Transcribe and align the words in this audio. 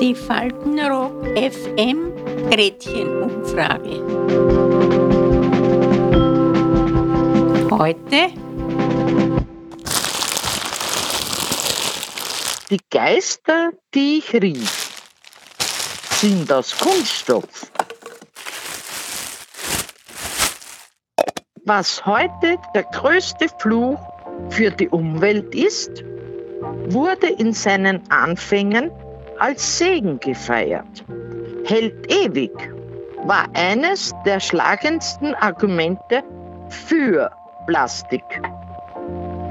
Die 0.00 0.14
Faltenrock 0.14 1.26
FM 1.36 2.14
Gretchenumfrage. 2.50 4.00
Heute 7.70 8.30
Die 12.70 12.80
Geister, 12.90 13.72
die 13.94 14.18
ich 14.18 14.32
rief, 14.32 14.92
sind 16.22 16.50
aus 16.50 16.74
Kunststoff. 16.78 17.70
Was 21.66 22.06
heute 22.06 22.56
der 22.74 22.84
größte 22.84 23.48
Fluch 23.58 24.00
für 24.48 24.70
die 24.70 24.88
Umwelt 24.88 25.54
ist, 25.54 26.02
wurde 26.92 27.28
in 27.28 27.52
seinen 27.52 28.00
Anfängen 28.10 28.90
als 29.38 29.78
Segen 29.78 30.20
gefeiert. 30.20 31.04
Hält 31.64 32.12
ewig 32.12 32.52
war 33.24 33.46
eines 33.54 34.12
der 34.24 34.40
schlagendsten 34.40 35.34
Argumente 35.34 36.22
für 36.68 37.30
Plastik. 37.66 38.24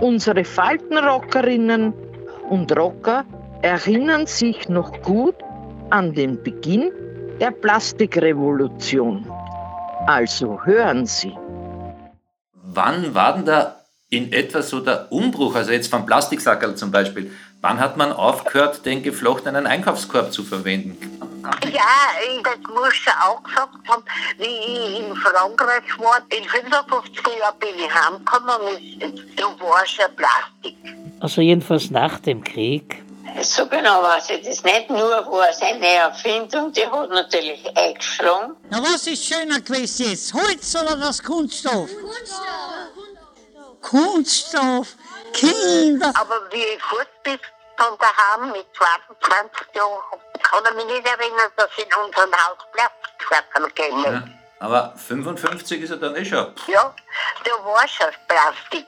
Unsere 0.02 0.44
Faltenrockerinnen 0.44 1.94
und 2.50 2.76
Rocker 2.76 3.26
erinnern 3.62 4.26
sich 4.26 4.70
noch 4.70 5.02
gut 5.02 5.36
an 5.90 6.14
den 6.14 6.42
Beginn 6.42 6.92
der 7.40 7.52
Plastikrevolution. 7.52 9.30
Also 10.08 10.64
hören 10.64 11.06
Sie. 11.06 11.38
Wann 12.53 13.14
war 13.14 13.34
denn 13.34 13.45
da 13.45 13.79
in 14.09 14.34
etwa 14.34 14.62
so 14.62 14.80
der 14.80 15.12
Umbruch, 15.12 15.55
also 15.55 15.72
jetzt 15.72 15.90
vom 15.90 16.05
Plastiksackerl 16.05 16.76
zum 16.76 16.91
Beispiel, 16.91 17.31
wann 17.62 17.80
hat 17.80 17.95
man 17.95 18.12
aufgehört, 18.12 18.86
den 18.86 19.04
geflochtenen 19.04 19.67
Einkaufskorb 19.67 20.34
zu 20.34 20.44
verwenden? 20.44 20.97
Ja, 21.72 21.81
das 22.44 22.73
muss 22.73 22.94
ich 22.94 23.14
auch 23.23 23.44
gesagt 23.44 23.88
haben, 23.88 24.03
wie 24.38 24.45
ich 24.45 25.00
in 25.00 25.16
Frankreich 25.16 26.00
war, 26.00 26.22
in 26.36 26.44
55 26.44 27.28
Jahren 27.39 27.59
bin 27.59 27.69
ich 27.78 27.94
heimgekommen 27.94 28.56
und 29.02 29.39
da 29.39 29.44
war 29.64 29.86
schon 29.86 30.06
Plastik. 30.16 30.78
Also 31.19 31.41
jedenfalls 31.41 31.91
nach 31.91 32.19
dem 32.19 32.44
Krieg. 32.44 33.03
So 33.41 33.67
genau 33.67 34.02
weiß 34.02 34.31
ich 34.31 34.41
das 34.47 34.64
nicht, 34.64 34.89
nur 34.89 35.00
war 35.00 35.50
es 35.52 35.62
eine 35.62 35.86
Erfindung, 35.86 36.73
die 36.73 36.86
hat 36.86 37.09
natürlich 37.12 37.64
eingeschlagen. 37.78 38.56
Na 38.72 38.81
was 38.81 39.06
ist 39.06 39.23
schöner 39.23 39.62
gewesen 39.62 40.09
jetzt, 40.09 40.34
Holz 40.34 40.75
oder 40.75 40.97
das 40.97 41.22
Kunststoff? 41.22 41.89
Kunststoff. 41.89 42.78
Kunststoff, 43.81 44.88
Kinder. 45.33 46.11
Aber 46.16 46.41
wie 46.52 46.63
ich 46.63 46.81
fort 46.83 47.08
bin 47.23 47.39
von 47.77 47.97
daheim 47.99 48.52
mit 48.52 48.66
22 48.77 49.75
Jahren, 49.75 50.19
kann 50.44 50.63
ich 50.69 50.73
mich 50.75 50.85
nicht 50.85 51.08
erinnern, 51.08 51.52
dass 51.55 51.69
in 51.77 51.85
unserem 52.05 52.31
Haus 52.33 52.57
Plastiksachen 52.73 53.63
gegeben 53.75 54.03
Ja. 54.03 54.23
Aber 54.61 54.94
55 54.97 55.83
ist 55.83 55.91
er 55.91 55.95
dann 55.97 56.17
eh 56.17 56.25
schon. 56.25 56.53
Ja, 56.67 56.94
da 57.45 57.52
war 57.63 57.88
schon 57.88 58.07
Plastik 58.27 58.85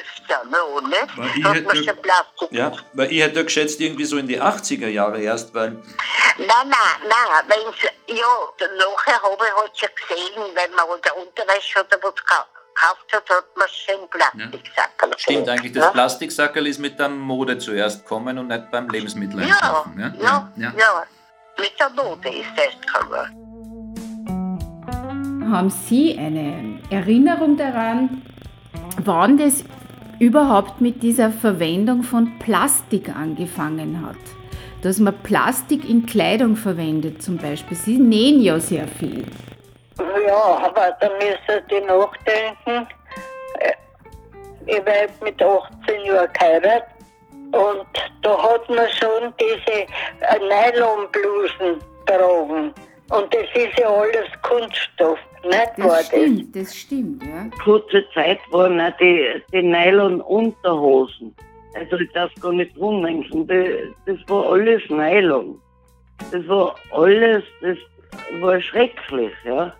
öfter 0.00 0.44
noch, 0.46 0.80
nicht? 0.80 1.16
Weil 1.16 1.30
ich 1.38 1.44
Hat 1.44 1.54
hätte- 1.54 1.66
man 1.68 1.84
schon 1.84 2.02
Plastik. 2.02 2.48
Ja, 2.50 2.72
weil 2.94 3.12
ich 3.12 3.22
hätte 3.22 3.44
geschätzt 3.44 3.78
irgendwie 3.80 4.04
so 4.06 4.16
in 4.16 4.26
die 4.26 4.40
80er 4.40 4.88
Jahre 4.88 5.20
erst, 5.20 5.54
weil 5.54 5.70
Nein, 6.36 6.48
nein, 6.48 6.68
nein, 7.08 7.44
wenn's, 7.46 7.76
ja, 8.08 8.26
nachher 8.58 9.22
habe 9.22 9.36
ich 9.46 9.54
halt 9.54 9.78
schon 9.78 9.88
gesehen, 10.08 10.42
wenn 10.52 10.72
man 10.74 10.86
eine 10.90 11.14
Unterwäsche 11.14 11.78
oder 11.78 11.96
was 12.02 12.14
gekau- 12.16 12.44
gekauft 12.84 13.12
hat, 13.12 13.30
hat 13.30 13.44
man 13.56 13.68
schon 13.68 14.08
Plastiksachen 14.10 15.12
stimmt 15.16 15.48
eigentlich, 15.48 15.72
das 15.72 15.84
ja? 15.84 15.90
Plastiksackerl 15.90 16.66
ist 16.66 16.78
mit 16.78 16.98
der 16.98 17.08
Mode 17.08 17.58
zuerst 17.58 18.02
gekommen 18.02 18.38
und 18.38 18.48
nicht 18.48 18.70
beim 18.70 18.88
Lebensmittel 18.88 19.40
Ja, 19.40 19.54
einkaufen. 19.54 19.98
ja, 19.98 20.12
ja, 20.20 20.52
ja, 20.56 20.72
ja. 20.76 21.04
Mit 21.58 21.72
der 21.78 21.90
Mode 21.90 22.28
ist 22.28 22.50
das 22.56 22.74
gekommen. 22.80 23.40
Haben 25.52 25.70
Sie 25.70 26.18
eine 26.18 26.80
Erinnerung 26.90 27.56
daran, 27.56 28.22
wann 29.04 29.38
das 29.38 29.62
überhaupt 30.18 30.80
mit 30.80 31.02
dieser 31.02 31.30
Verwendung 31.30 32.02
von 32.02 32.38
Plastik 32.38 33.08
angefangen 33.14 34.04
hat? 34.04 34.16
Dass 34.82 34.98
man 34.98 35.16
Plastik 35.22 35.88
in 35.88 36.06
Kleidung 36.06 36.56
verwendet 36.56 37.22
zum 37.22 37.38
Beispiel. 37.38 37.76
Sie 37.76 37.98
nähen 37.98 38.42
ja 38.42 38.58
sehr 38.58 38.88
viel. 38.88 39.24
Ja, 40.34 40.66
aber 40.66 40.96
da 41.00 41.08
müssen 41.10 41.66
die 41.70 41.80
nachdenken. 41.86 42.88
Äh, 43.60 43.72
Ich 44.66 44.84
war 44.84 45.24
mit 45.24 45.40
18 45.40 46.04
Jahren 46.06 46.32
geheiratet 46.32 46.88
und 47.52 47.86
da 48.22 48.42
hat 48.42 48.68
man 48.68 48.88
schon 48.98 49.32
diese 49.38 49.82
äh, 49.82 50.38
Nylonblusen 50.40 51.78
getragen. 52.06 52.72
Und 53.10 53.34
das 53.34 53.46
ist 53.54 53.78
ja 53.78 53.88
alles 53.88 54.28
Kunststoff, 54.42 55.18
nicht 55.44 55.78
wahr? 55.78 55.98
Das 55.98 56.06
stimmt, 56.06 56.56
das 56.56 56.74
stimmt, 56.74 57.22
ja. 57.22 57.46
Kurze 57.62 58.04
Zeit 58.14 58.40
waren 58.50 58.80
auch 58.80 58.96
die, 58.98 59.42
die 59.52 59.62
Nylon-Unterhosen. 59.62 61.36
Also 61.74 61.96
ich 61.96 62.10
darf 62.12 62.32
gar 62.40 62.52
nicht 62.52 62.76
rumdenken. 62.78 63.46
Das, 63.46 63.66
das 64.06 64.28
war 64.28 64.52
alles 64.52 64.82
Nylon. 64.88 65.60
Das 66.32 66.48
war 66.48 66.74
alles, 66.92 67.44
das 67.60 67.76
war 68.40 68.60
schrecklich, 68.60 69.32
ja. 69.44 69.72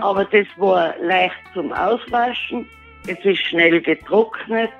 Aber 0.00 0.24
das 0.24 0.46
war 0.56 0.94
leicht 1.02 1.36
zum 1.54 1.72
Auswaschen. 1.72 2.66
Es 3.06 3.24
ist 3.24 3.38
schnell 3.38 3.80
getrocknet. 3.80 4.70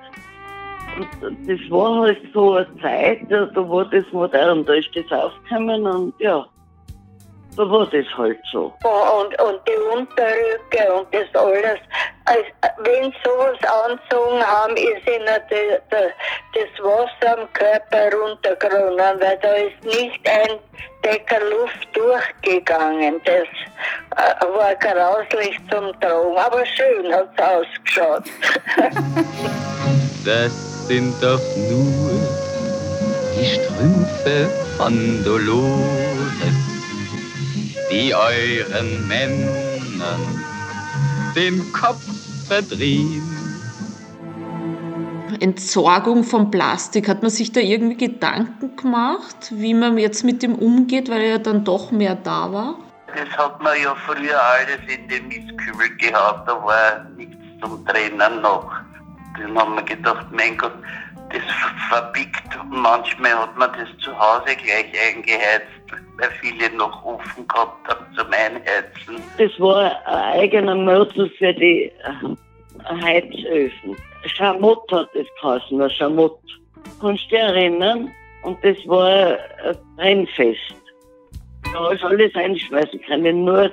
Und 1.22 1.48
das 1.48 1.70
war 1.70 2.00
halt 2.00 2.20
so 2.34 2.54
eine 2.54 2.66
Zeit, 2.80 3.20
da 3.30 3.68
war 3.68 3.84
das 3.84 4.04
modern, 4.12 4.64
da 4.64 4.74
ist 4.74 4.90
das 4.94 5.10
aufgekommen 5.12 5.86
und 5.86 6.12
ja, 6.18 6.44
da 7.60 7.70
war 7.70 7.86
das 7.86 8.06
halt 8.16 8.38
so. 8.50 8.72
Und, 8.82 9.40
und 9.42 9.60
die 9.68 9.96
Unterrücke 9.96 10.92
und 10.94 11.14
das 11.14 11.26
alles. 11.34 11.78
Also, 12.24 12.44
wenn 12.78 13.10
sie 13.10 13.18
sowas 13.24 13.58
anzogen 13.62 14.42
haben, 14.42 14.76
ist 14.76 15.06
ihnen 15.06 15.40
de, 15.50 15.78
de, 15.90 16.10
das 16.54 16.84
Wasser 16.84 17.38
am 17.38 17.52
Körper 17.52 18.16
runtergerunnen, 18.16 19.20
weil 19.20 19.38
da 19.42 19.52
ist 19.54 19.84
nicht 19.84 20.28
ein 20.28 20.58
Decker 21.04 21.40
Luft 21.40 21.88
durchgegangen. 21.94 23.20
Das 23.24 23.48
äh, 24.16 24.46
war 24.46 24.74
grauslich 24.76 25.58
zum 25.70 25.92
Tragen, 26.00 26.36
aber 26.36 26.64
schön 26.66 27.12
hat 27.12 27.28
es 27.36 27.44
ausgeschaut. 27.44 28.24
Das 30.22 30.86
sind 30.86 31.14
doch 31.22 31.40
nur 31.56 32.10
die 33.34 33.46
Strümpfe 33.46 34.50
von 34.76 35.24
Dolores, 35.24 36.69
die 37.90 38.14
euren 38.14 39.08
Männern 39.08 40.20
den 41.34 41.72
Kopf 41.72 42.04
verdrehen. 42.46 43.22
Entsorgung 45.40 46.24
von 46.24 46.50
Plastik, 46.50 47.08
hat 47.08 47.22
man 47.22 47.30
sich 47.30 47.52
da 47.52 47.60
irgendwie 47.60 47.96
Gedanken 47.96 48.76
gemacht, 48.76 49.50
wie 49.50 49.74
man 49.74 49.96
jetzt 49.96 50.24
mit 50.24 50.42
dem 50.42 50.54
umgeht, 50.54 51.08
weil 51.08 51.22
ja 51.22 51.38
dann 51.38 51.64
doch 51.64 51.90
mehr 51.90 52.14
da 52.14 52.52
war? 52.52 52.74
Das 53.06 53.28
hat 53.36 53.62
man 53.62 53.80
ja 53.82 53.94
früher 54.06 54.40
alles 54.40 54.80
in 54.86 55.08
den 55.08 55.28
Mistkübel 55.28 55.96
gehabt, 55.96 56.48
da 56.48 56.62
war 56.62 57.06
nichts 57.16 57.36
zum 57.60 57.84
Trennen 57.86 58.42
noch. 58.42 58.70
Dann 59.38 59.58
haben 59.58 59.74
wir 59.76 59.82
gedacht, 59.82 60.26
mein 60.30 60.58
Gott, 60.58 60.74
das 61.32 61.42
ver- 61.42 62.00
verbiegt. 62.00 62.42
Manchmal 62.70 63.32
hat 63.32 63.56
man 63.56 63.70
das 63.72 63.88
zu 64.04 64.16
Hause 64.18 64.54
gleich 64.56 64.92
eingeheizt, 65.08 65.66
weil 66.18 66.30
viele 66.40 66.74
noch 66.76 67.04
offen 67.04 67.46
gehabt 67.48 67.88
haben 67.88 68.06
zum 68.16 68.26
Einheizen. 68.26 69.22
Das 69.38 69.58
war 69.60 69.90
ein 70.06 70.40
eigener 70.40 70.74
Mörtel 70.74 71.30
für 71.38 71.52
die 71.54 71.84
äh, 72.04 72.94
Heizöfen. 73.02 73.96
Schamott 74.26 74.90
hat 74.92 75.08
das 75.14 75.26
geheißen, 75.40 75.80
ein 75.80 75.90
Schamott. 75.90 76.38
Kannst 77.00 77.24
du 77.24 77.28
dich 77.30 77.38
erinnern? 77.38 78.10
Und 78.42 78.62
das 78.64 78.76
war 78.86 79.06
ein 79.64 79.76
Brennfest. 79.96 80.74
Da 81.72 81.94
du 81.94 82.06
alles 82.06 82.34
einschmeißen 82.34 83.00
können. 83.02 83.44
Nur 83.44 83.68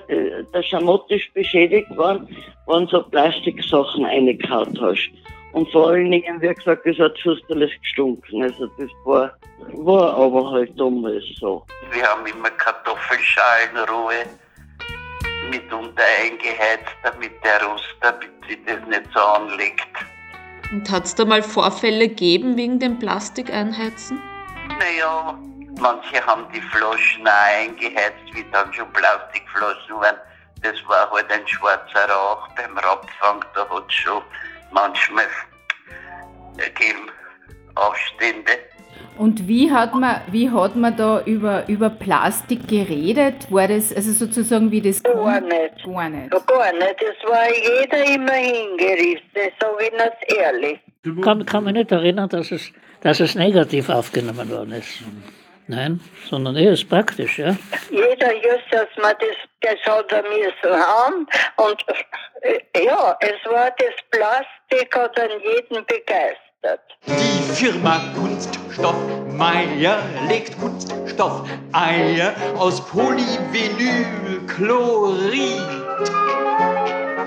der 0.54 0.64
Schamott 0.64 1.10
ist 1.10 1.34
beschädigt 1.34 1.90
worden, 1.98 2.28
wenn 2.68 2.86
so 2.88 3.02
Plastiksachen 3.02 4.06
reingehauen 4.06 4.78
hast. 4.80 5.10
Und 5.54 5.72
vor 5.72 5.90
allen 5.90 6.12
Dingen, 6.12 6.42
wie 6.42 6.54
gesagt, 6.54 6.86
das 6.86 6.98
hat 6.98 7.18
fürchterlich 7.20 7.80
gestunken. 7.82 8.44
Also 8.44 8.68
das 8.78 8.90
war, 9.06 9.38
war 9.74 10.14
aber 10.16 10.52
halt 10.52 10.80
damals 10.80 11.24
so. 11.40 11.66
Wir 11.92 12.04
haben 12.04 12.26
immer 12.26 12.50
Kartoffelschalenruhe 12.52 14.26
mitunter 15.50 16.04
eingeheizt, 16.22 16.94
damit 17.04 17.32
der 17.44 17.64
Rost, 17.66 17.96
damit 18.02 18.30
sich 18.48 18.58
das 18.66 18.86
nicht 18.88 19.10
so 19.14 19.20
anlegt. 19.20 19.88
Und 20.72 20.90
hat 20.92 21.06
es 21.06 21.16
da 21.16 21.24
mal 21.24 21.42
Vorfälle 21.42 22.10
gegeben 22.10 22.58
wegen 22.58 22.80
dem 22.80 23.00
Plastikeinheizen? 23.00 24.22
Naja, 24.80 25.40
manche 25.80 26.26
haben 26.26 26.46
die 26.54 26.62
Flaschen 26.62 27.26
auch 27.26 27.58
eingeheizt, 27.58 28.34
wie 28.34 28.46
dann 28.52 28.72
schon 28.74 28.92
Plastikflaschen 28.92 29.96
waren. 29.96 30.18
Das 30.62 30.76
war 30.88 31.10
halt 31.12 31.32
ein 31.32 31.48
schwarzer 31.48 32.10
Rauch 32.10 32.48
beim 32.56 32.78
Rapfang, 32.78 33.46
da 33.54 33.62
hat 33.70 33.86
es 33.88 33.94
schon 33.94 34.22
manchmal 34.72 35.26
gegeben. 36.58 37.10
Aufstände. 37.76 38.52
Und 39.18 39.48
wie 39.48 39.72
hat 39.72 39.96
man, 39.96 40.22
wie 40.32 40.50
hat 40.50 40.76
man 40.76 40.96
da 40.96 41.22
über, 41.26 41.68
über 41.68 41.90
Plastik 41.90 42.68
geredet? 42.68 43.52
War 43.52 43.68
das 43.68 43.94
also 43.94 44.12
sozusagen 44.12 44.72
wie 44.72 44.82
das 44.82 45.02
Gar 45.02 45.42
nicht. 45.42 45.84
Gar 45.84 46.10
nicht. 46.10 46.30
Gar 46.32 46.74
nicht. 46.74 46.96
Es 47.02 47.30
war 47.30 47.48
jeder 47.50 48.16
immer 48.16 48.34
hingerissen, 48.34 49.22
sage 49.60 49.86
ich 49.86 49.92
das 49.98 50.38
ehrlich. 50.38 50.80
Ich 51.04 51.22
kann, 51.22 51.46
kann 51.46 51.64
mich 51.64 51.74
nicht 51.74 51.92
erinnern, 51.92 52.30
dass 52.30 52.52
es, 52.52 52.72
dass 53.02 53.20
es 53.20 53.36
negativ 53.36 53.90
aufgenommen 53.90 54.50
worden 54.52 54.74
ist. 54.74 55.04
Nein, 55.70 56.00
sondern 56.30 56.56
eher 56.56 56.72
ist 56.72 56.88
praktisch, 56.88 57.40
ja. 57.40 57.54
Jeder 57.90 58.34
just, 58.36 58.64
dass 58.72 58.88
man 59.02 59.14
das, 59.20 59.36
das 59.60 59.76
hat 59.86 60.10
er 60.14 60.24
müssen 60.24 60.74
haben. 60.74 61.28
Und 61.58 61.84
äh, 62.42 62.62
ja, 62.86 63.18
es 63.20 63.46
war 63.52 63.70
das 63.72 63.94
Plastik, 64.10 64.96
hat 64.96 65.20
an 65.20 65.30
jeden 65.42 65.86
begeistert. 65.86 66.80
Die 67.06 67.44
Firma 67.54 68.00
Kunststoff 68.16 68.96
Meier 69.34 70.02
legt 70.30 70.58
Kunststoff 70.58 71.44
Eier 71.74 72.34
aus 72.58 72.80
Polyvinylchlorid. 72.88 75.62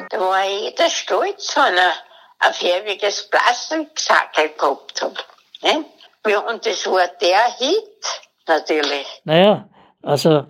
Da 0.09 0.19
war 0.19 0.45
jeder 0.47 0.89
stolz, 0.89 1.55
wenn 1.57 1.77
er 1.77 1.93
ein 2.39 2.55
färbiges 2.55 3.29
Plastiksackel 3.29 4.49
gehabt 4.59 5.03
hat. 5.03 5.27
Ne? 5.63 5.85
Ja, 6.27 6.41
und 6.41 6.67
das 6.67 6.85
war 6.87 7.07
der 7.21 7.45
Hit, 7.59 8.21
natürlich. 8.47 9.21
Naja, 9.25 9.69
also 10.03 10.47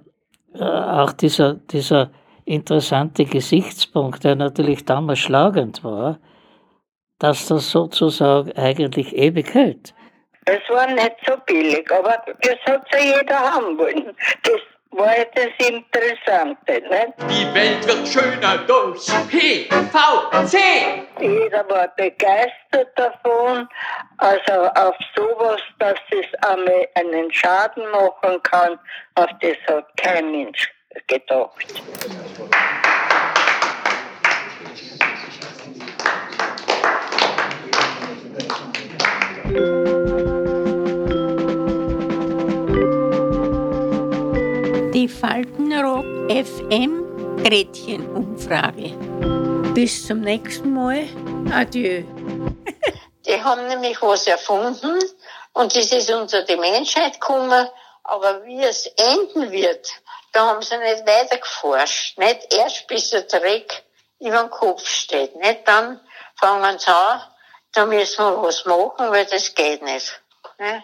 äh, 0.54 0.62
auch 0.62 1.12
dieser, 1.12 1.54
dieser 1.54 2.10
interessante 2.44 3.24
Gesichtspunkt, 3.24 4.24
der 4.24 4.36
natürlich 4.36 4.84
damals 4.84 5.20
schlagend 5.20 5.84
war, 5.84 6.18
dass 7.18 7.46
das 7.46 7.70
sozusagen 7.70 8.52
eigentlich 8.52 9.14
ewig 9.14 9.54
hält. 9.54 9.94
Es 10.46 10.60
war 10.70 10.86
nicht 10.86 11.16
so 11.26 11.34
billig, 11.46 11.88
aber 11.92 12.16
das 12.40 12.56
hat 12.66 12.86
ja 12.92 13.18
jeder 13.18 13.38
haben 13.38 13.78
wollen. 13.78 14.16
Das 14.42 14.60
war 14.92 15.14
das 15.34 15.68
Interessante, 15.68 16.82
nicht? 16.88 17.14
Die 17.28 17.54
Welt 17.54 17.86
wird 17.86 18.08
schöner 18.08 18.58
durch 18.66 19.06
PVC. 19.28 20.56
Jeder 21.20 21.68
war 21.68 21.88
begeistert 21.96 22.88
davon, 22.96 23.68
also 24.18 24.52
auf 24.74 24.96
sowas, 25.14 25.60
dass 25.78 25.98
es 26.10 26.26
einmal 26.42 26.86
einen 26.94 27.32
Schaden 27.32 27.88
machen 27.90 28.42
kann, 28.42 28.78
auf 29.14 29.30
das 29.40 29.56
hat 29.68 29.96
kein 29.96 30.30
Mensch 30.30 30.72
gedacht. 31.06 31.82
Faltenrock 45.20 46.06
FM 46.30 47.42
Gretchenumfrage. 47.44 48.96
Bis 49.74 50.06
zum 50.06 50.22
nächsten 50.22 50.72
Mal. 50.72 51.06
Adieu. 51.52 52.04
Die 53.26 53.44
haben 53.44 53.66
nämlich 53.68 54.00
was 54.00 54.26
erfunden 54.26 54.98
und 55.52 55.76
das 55.76 55.92
ist 55.92 56.10
unter 56.10 56.42
die 56.44 56.56
Menschheit 56.56 57.20
gekommen, 57.20 57.68
aber 58.02 58.46
wie 58.46 58.62
es 58.62 58.86
enden 58.86 59.52
wird, 59.52 59.90
da 60.32 60.46
haben 60.46 60.62
sie 60.62 60.78
nicht 60.78 61.06
weiter 61.06 61.36
geforscht. 61.36 62.16
Nicht 62.16 62.54
erst 62.54 62.86
bis 62.86 63.10
der 63.10 63.22
Dreck 63.22 63.84
über 64.20 64.40
den 64.40 64.50
Kopf 64.50 64.88
steht. 64.88 65.36
Nicht 65.36 65.68
dann 65.68 66.00
fangen 66.36 66.78
sie 66.78 66.88
an, 66.88 67.20
da 67.72 67.84
müssen 67.84 68.24
wir 68.24 68.42
was 68.42 68.64
machen, 68.64 69.10
weil 69.10 69.26
das 69.26 69.54
geht 69.54 69.82
nicht. 69.82 70.22
Ne? 70.58 70.82